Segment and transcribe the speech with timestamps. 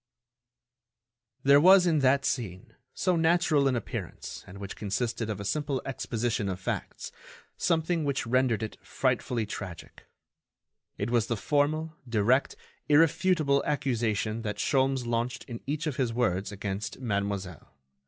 [1.43, 5.79] There was in that scene, so natural in appearance and which consisted of a simple
[5.85, 7.11] exposition of facts,
[7.55, 12.55] something which rendered it frightfully tragic—it was the formal, direct,
[12.89, 17.71] irrefutable accusation that Sholmes launched in each of his words against Mademoiselle.